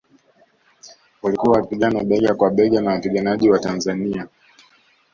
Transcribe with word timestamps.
Walikuwa 1.21 1.51
wakipigana 1.57 2.03
bega 2.03 2.35
kwa 2.35 2.51
bega 2.51 2.81
na 2.81 2.91
wapiganaji 2.91 3.49
wa 3.49 3.59
Tanzania 3.59 4.27